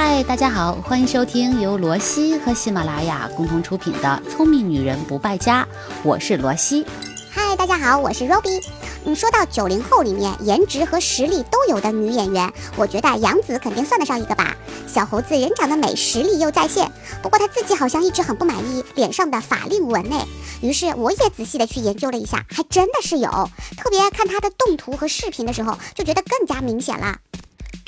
[0.00, 5.64] 嗨，大家好，欢迎收听由罗西和喜马拉雅共同出品的《聪明女人不败家》，
[6.04, 6.86] 我是罗西。
[7.32, 8.64] 嗨，大家好，我是 Robbie。
[9.04, 14.56] 嗯，说到九零后里面颜值和实力都有的女演员，我觉得杨紫肯定算得上一个吧。
[14.86, 16.88] 小猴子人长得美，实力又在线，
[17.20, 20.24] 不过她自己好像一直很不满意脸上的法令纹呢。
[20.60, 23.28] 于是我也仔细的去研究了一下，还真的是有。
[23.76, 27.16] 特别看她的动图和视频的时候，就觉得更加明显了。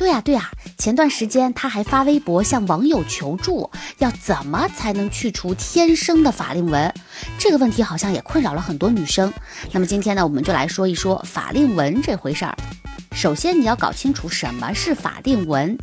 [0.01, 6.91] 对呀对呀，前段时间他还发微博向网友求助，要怎么才能去除天生的法令纹？
[7.39, 9.31] 这个问题好像也困扰了很多女生。
[9.73, 12.57] 那么今天呢，我们就来说一说法令纹这回事儿。
[13.13, 15.77] 首先你要搞清楚什么是法令纹。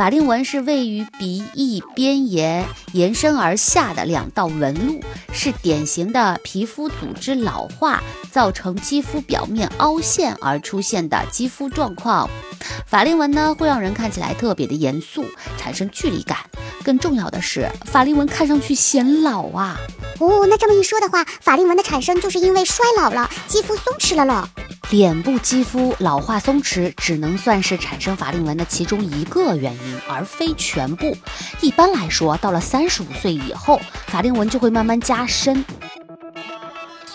[0.00, 2.64] 法令纹是位于鼻翼边沿
[2.94, 4.98] 延伸而下的两道纹路，
[5.30, 12.30] 是典型的皮肤组织老化造成肌肤表面凹陷而出现的肌肤状况。
[12.86, 15.22] 法令纹呢，会让人看起来特别的严肃，
[15.58, 16.38] 产生距离感。
[16.82, 19.78] 更重要的是，法令纹看上去显老啊。
[20.20, 24.46] 哦，那这么一说的话，法令纹的产生就是因为衰老了，肌肤松弛了喽。
[24.90, 31.16] 脸部肌肤老化松弛只能算是产生法令纹的其中一个原因，而非全部。
[31.60, 35.64] 一般来说，到了三十五岁以后，法令纹就会慢慢加深。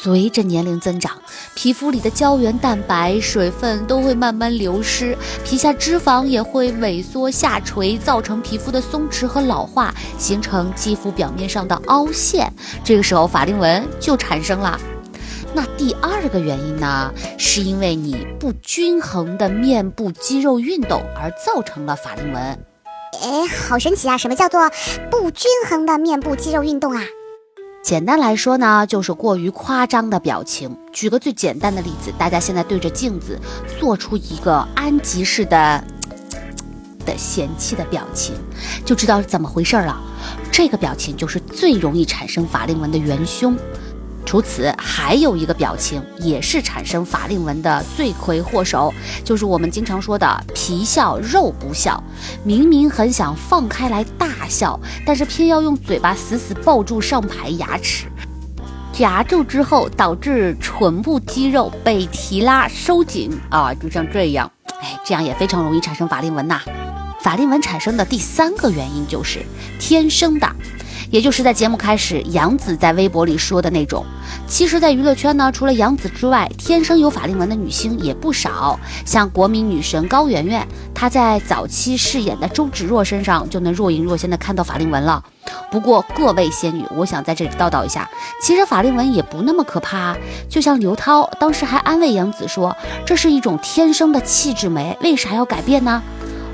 [0.05, 1.19] 随着年龄增长，
[1.55, 12.53] 皮肤里的胶原蛋白、水分都会慢慢流失，皮下脂肪也会萎缩下垂，造成皮肤的松弛和老化，形成肌肤表面上的凹陷。
[12.83, 14.79] 这个时候，法令纹就产生了。
[15.55, 22.43] 那第二个原因呢，是因为你不均衡的面部肌肉运动而造成了法令纹。
[22.43, 24.15] 哎，好神奇啊！
[24.15, 24.69] 什么叫做
[25.09, 27.01] 不均衡的面部肌肉运动啊？
[27.85, 30.75] 简单来说呢，就是过于夸张的表情。
[30.91, 33.39] 举个最简单的例子，大家现在对着镜子
[33.79, 35.83] 做出一个安吉式的
[37.05, 38.33] 的嫌弃的表情，
[38.83, 40.01] 就知道是怎么回事了。
[40.51, 43.55] 这个表情就是最容易产生法令纹的元凶。
[44.25, 48.93] 除此，还有一个表情也是产生法令纹的罪魁祸首，
[49.23, 52.03] 就是我们经常说的“皮笑肉不笑”。
[52.43, 58.07] 明明很想放开来大笑，但是偏要用嘴巴死死抱住上排牙齿，
[58.91, 66.59] 夹住之后导致唇部肌肉被提拉收紧啊，就像这样，哎，这样也非常容易产生法令纹呐。
[67.21, 69.45] 法令纹产生的第三个原因就是
[69.79, 70.47] 天生的。
[71.15, 74.05] 也就是在节目开始，杨紫在微博里说的那种。
[74.49, 78.77] 其实，在娱乐圈呢，除了杨紫之外，天生有法令纹的女星也不少。
[79.05, 85.23] 像国民女神高圆圆，她在早期饰演的周芷若身上就能若隐若现的看到法令纹了。
[85.71, 88.09] 不过，各位仙女，我想在这里叨叨一下，
[88.41, 90.17] 其实法令纹也不那么可怕。
[90.49, 92.75] 就像刘涛当时还安慰杨紫说
[93.07, 96.03] ：“这是一种天生的气质美，为啥要改变呢？”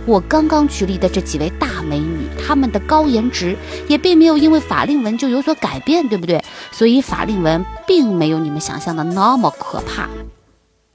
[0.06, 3.56] 我刚刚举例的这几位大美女，她们的高颜值
[3.88, 6.44] 也并没有因为法令纹就有所改变，对不对？
[6.72, 10.10] 所以法令纹并没有你们想象的那么可怕。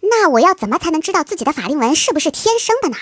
[0.03, 2.97] 那我要怎么才能知道自己的法令纹是不是天生的呢？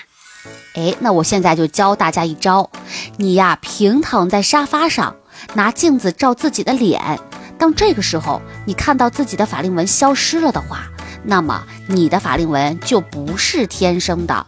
[0.75, 2.71] 哎，那我现在就教大家一招，
[3.17, 5.17] 你呀平躺在沙发上，
[5.55, 7.19] 拿镜子照自己的脸，
[7.59, 10.87] 当这个时候你看到自己的法令纹消失了的话，
[11.23, 14.47] 那么你的法令纹就不是天生的。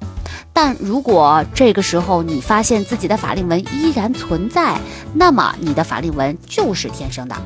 [0.56, 4.80] 但如果这个时候你发现自己的法令纹依然存在，
[5.12, 7.36] 那么你的法令纹就是天生的。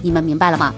[0.00, 0.72] 你们明白了吗？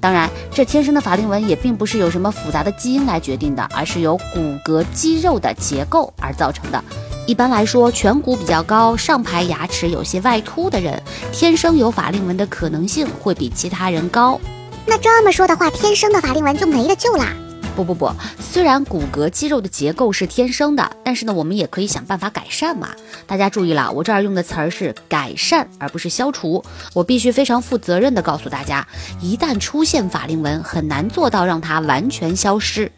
[0.00, 6.82] 当然，这天生的法令纹也并不是由什么复杂的基因来决定的，而是由骨骼肌肉的结构而造成的。
[7.28, 14.40] 一般来说，颧骨比较高、上排牙齿有些外凸的人，天生有法令纹的可能性会比其他人高。
[14.84, 17.32] 那这么说的话，天生的法令纹就没得救啦？
[17.76, 18.10] 不不不，
[18.40, 22.88] 虽然骨骼肌肉的结构是天生的，但是呢，我们也可以想办法改善嘛。
[23.26, 26.64] 大家注意了，我这儿用的词儿是改善，而不是消除。
[26.94, 28.86] 我必须非常负责任的告诉大家，
[29.20, 32.90] 一旦出现法令纹，很难做到让它完全消失。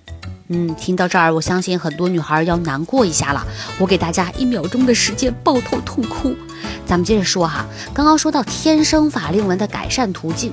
[0.48, 3.46] 嗯，听到这儿，我相信很多女孩要难过一下了。
[3.78, 6.34] 我给大家一秒钟的时间抱头痛哭。
[6.86, 10.50] 咱们接着说哈，刚刚说到天生法令纹的改善途径，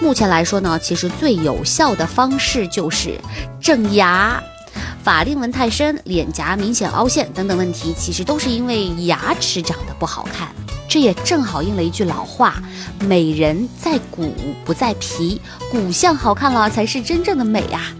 [0.00, 3.20] 目前来说呢，其实最有效的方式就是
[3.60, 4.42] 整牙。
[5.02, 10.48] 法令纹太深、脸颊明显凹陷等等问题，其实都是因为牙齿长得不好看。
[10.88, 12.62] 这也正好应了一句老话：
[13.00, 14.34] 美人在骨
[14.64, 15.38] 不在皮，
[15.70, 17.92] 骨相好看了才是真正的美呀。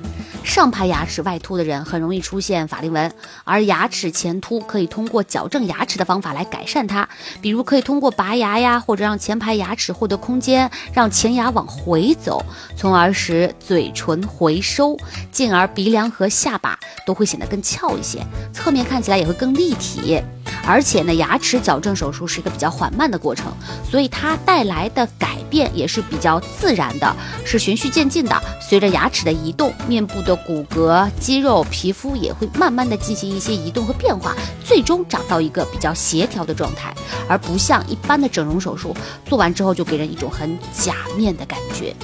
[0.44, 3.12] 上排牙齿外凸的人很容易出现法令纹，
[3.42, 7.08] 而牙齿前凸可以通过矫正牙齿的方法来改善它，
[7.40, 12.44] 比如可以通过拔牙呀，或者让前排牙齿获得空间，让前牙往回走，
[12.76, 14.96] 从而使嘴唇回收，
[15.32, 20.22] 进而鼻梁和下巴都会显得更翘一些，侧面看起来也会更立体。
[20.66, 23.52] 而且呢，牙齿矫正手术是一个比较缓慢的过程，
[23.88, 28.42] 所以它带来的改变也是比较自然的，是循序渐进的。
[28.60, 34.34] 随着牙齿的移动，面部的骨骼、肌肉、皮肤也会慢慢的进行一些移动和变化，
[34.64, 36.94] 最终长到一个比较协调的状态，
[37.28, 38.96] 而不像一般的整容手术
[39.26, 41.94] 做完之后就给人一种很假面的感觉。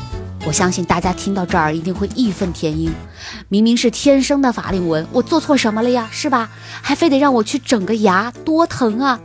[0.47, 2.91] 我相信大家听到这儿一定会义愤填膺，
[3.49, 6.09] 明明是天生的法令纹，我做错什么了呀？
[6.11, 6.51] 是吧？
[6.83, 9.21] 还非得让我去整个牙，多疼啊！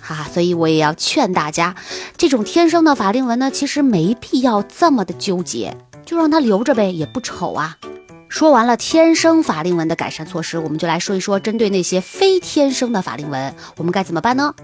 [0.00, 1.74] 哈哈，所以我也要劝大家，
[2.16, 7.76] 这种天生的法令纹呢，其实没必要这么的纠结，就让它留着呗，也不丑啊。
[8.28, 14.54] 说完了天生法令纹的改善措施，我们就来说一说针对那些非天生的法令纹，我们该怎么办呢？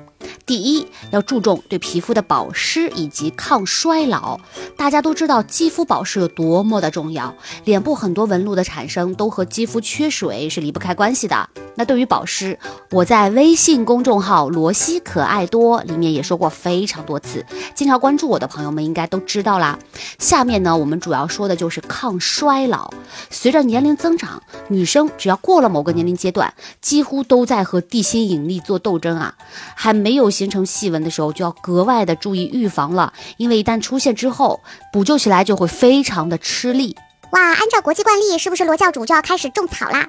[0.46, 4.38] 第一，要注重对皮肤的保湿以及抗衰老。
[4.76, 11.48] 大家都知道肌肤保湿有多么的重要，脸部很多纹路的产生都和肌肤缺水是离不开关系的。
[11.76, 12.56] 那对于保湿，
[12.90, 17.44] 我在微信公众号“罗西可爱多”里面也说过非常多次，
[17.74, 19.76] 经常关注我的朋友们应该都知道啦。
[20.18, 22.92] 下面呢，我们主要说的就是抗衰老。
[23.28, 29.34] 随着年龄增长，女生只要过了某个年龄阶段，几乎都在和地心引力做斗争啊。
[29.74, 34.60] 还没有形成细纹的时候，就要格外的注意预防了，因为一旦出现之后，
[34.92, 36.96] 补救起来就会非常的吃力。
[37.30, 40.08] 哇，按照国际惯例，是不是罗教主就要开始种草啦？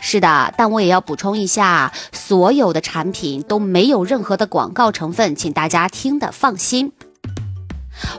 [0.00, 6.92] 是的，但我也要补充一下，所有的产品都没有任何的广告成分，请大家听得放心。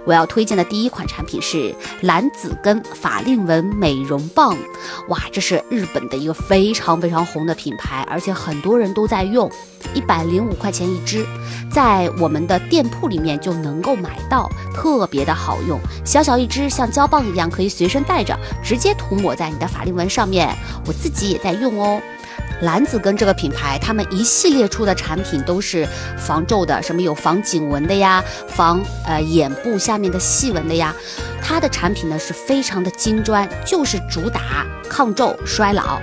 [0.06, 4.58] 我要推荐的第一款产品是蓝子根法令纹美容棒，
[5.08, 9.52] 哇，这是日本的一个非常非常红的品牌，而且很多人都在用，
[9.94, 11.26] 一百零五块钱一支，
[11.72, 20.56] 在我们的店铺里面就能够买到，特别的好用，小小一支像胶棒一样，可以随身带着，直接涂抹在你的法令纹上面，
[20.86, 22.02] 我自己也在用哦。
[22.62, 30.94] 兰子根这个品牌，他们一系列出的产品都是防皱的，什么有防颈纹的呀，防呃眼部下面的细纹的呀。
[31.42, 36.00] 它的产品呢是非常的精专，就是主打抗皱衰老，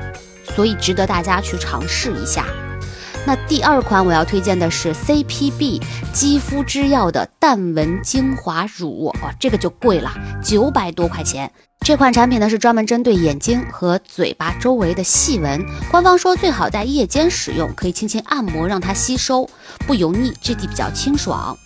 [0.55, 2.47] 所以值得大家去尝试一下。
[3.27, 5.83] 那第二款我要推荐的是 CPB
[6.13, 11.51] 肌肤之钥的淡纹精华乳，哦，这个就贵了，九百多块钱。
[11.81, 19.49] 这款产品呢是专门针对眼睛和嘴巴周围的细纹，官方说最好在夜间使用，可以轻轻按摩让它吸收，
[19.89, 21.57] 不油腻，质地比较清爽。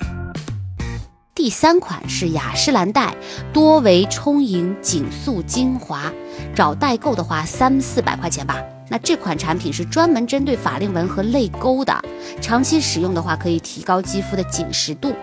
[1.34, 3.14] 第三款是雅诗兰黛
[3.52, 6.10] 多维充盈紧塑精华，
[6.54, 8.56] 找代购的话三四百块钱吧。
[8.90, 11.96] 那这款产品是专门针对法令纹和泪沟的，
[12.40, 15.14] 长期使用的话可以提高肌肤的紧实度。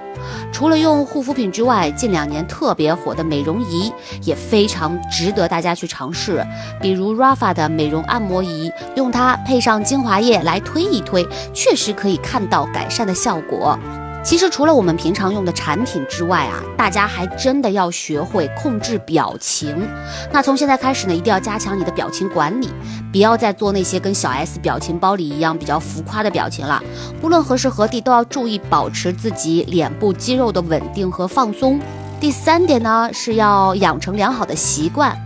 [0.51, 3.91] 除了用护肤品之外，近两年特别火的美容仪
[4.23, 6.43] 也非常值得大家去尝试，
[6.81, 13.77] 比如 Rafa 的美容按摩仪，用它配上精华液来推一推，确实可以看到改善的效果。
[14.23, 19.87] 其实除了我们平常用的产品之外啊，大家还真的要学会控制表情。
[20.33, 22.69] 那从现在开始呢，一定要加强你的表情管理，
[23.09, 26.83] 不要再做那些跟小 S 表情包里一样比较浮夸的表情了。
[27.21, 31.79] 不论何时何地，都要注意保持自己脸部肌肉的稳定和放松。
[32.19, 35.17] 第三点呢，是要养成良好的习惯。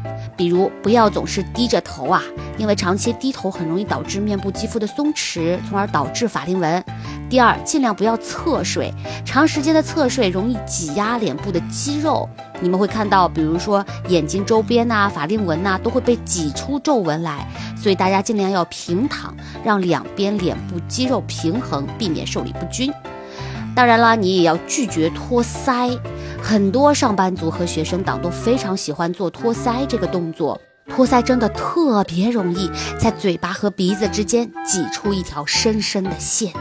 [0.41, 2.19] 比如不要总是低着头啊，
[2.57, 6.83] 因为长期低头很容易导致面部肌肤的松弛，从而导致法令纹。
[7.29, 8.91] 第二，尽量不要侧睡，
[9.23, 12.27] 长时间的侧睡容易挤压脸部的肌肉，
[12.59, 17.47] 你们会看到，比如说眼睛周边呐、法令纹呐，都会被挤出皱纹来。
[17.79, 19.31] 所以大家尽量要平躺，
[19.63, 22.91] 让两边脸部肌肉平衡，避免受力不均。
[23.75, 25.95] 当然了，你也要拒绝托腮。
[26.41, 32.69] 很多上班族和学生党都非常喜欢做托腮这个动作，托腮真的特别容易
[32.99, 36.51] 在嘴巴和鼻子之间挤出一条深深的线。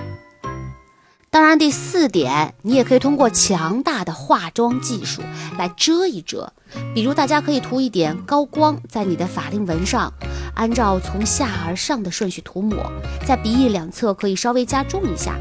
[1.31, 5.23] 当然，第四点，你也可以通过强大的化妆技术
[5.59, 6.53] 来遮一遮，
[6.95, 10.13] 比如大家可以涂一点高光在你的法令纹上，
[10.55, 12.77] 按照从下而上的顺序涂抹，
[13.27, 15.37] 在鼻翼两侧可以稍微加重一下。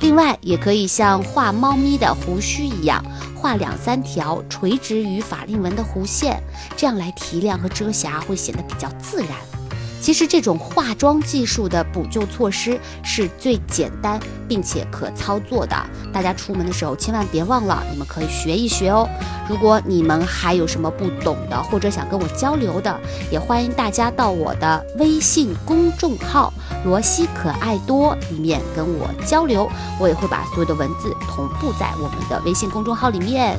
[0.00, 3.04] 另外，也可以像画猫咪的胡须一样，
[3.36, 6.42] 画两三条垂直于法令纹的弧线，
[6.76, 9.59] 这样来提亮和遮瑕会显得比较自然。
[10.00, 15.76] 其实这种化妆技术的补救措施是最简单并且可操作的，
[16.12, 19.08] 大家出门的时候千万别忘了，你们可以学一学哦。
[19.48, 22.98] 如果你们还有什么不懂的，或者想跟我交流的，
[23.30, 26.52] 也欢迎大家到我的微信公众号
[26.84, 29.68] “罗西可爱多”里面跟我交流，
[30.00, 33.58] 我也会把所有的文字同步在我们的微信公众号里面。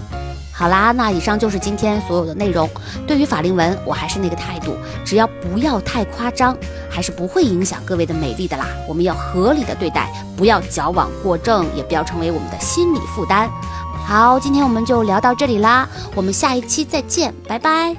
[0.62, 2.70] 好啦，那以上就是今天所有的内容。
[3.08, 6.56] 对于法令纹，我还是那个态度，只要不要太夸张，
[6.88, 8.68] 还是不会影响各位的美丽的啦。
[8.88, 13.50] 我们要合理的对待，不要矫枉过正，也不要成为我们的心理负担。
[14.06, 17.96] 好，今天我们就聊到这里啦，我们下一期再见，拜拜。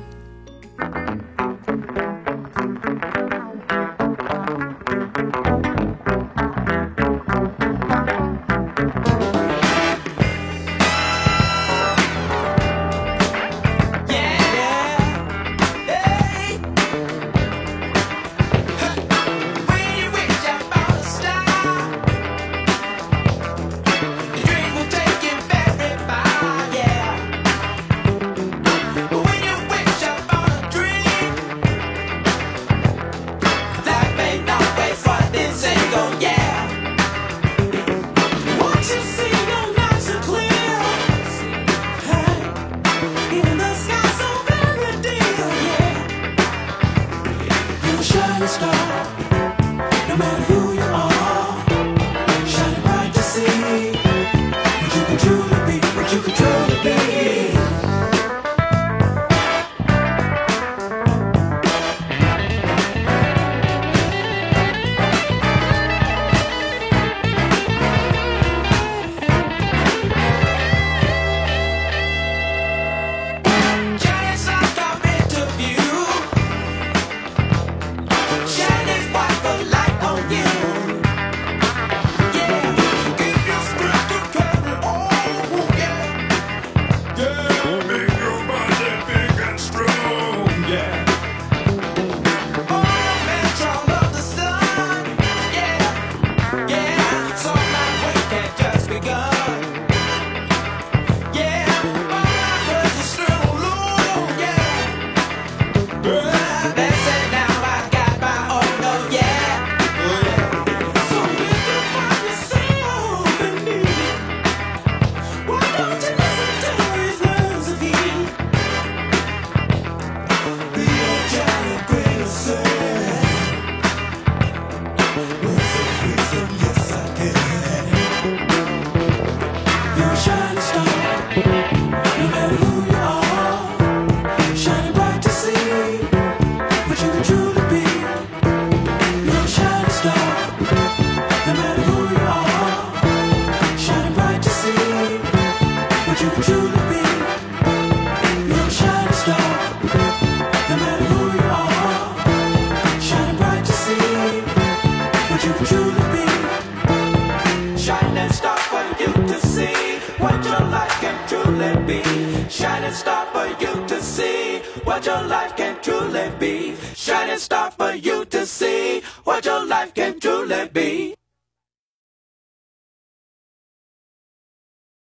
[165.02, 166.76] What your life can truly be.
[166.94, 169.92] Shining star for you to see what your life